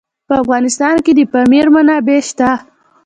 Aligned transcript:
په 0.27 0.33
افغانستان 0.43 0.95
کې 1.05 1.11
د 1.15 1.19
پامیر 1.31 1.67
منابع 1.75 2.19
شته. 2.29 2.49